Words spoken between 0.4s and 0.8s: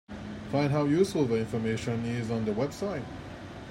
Find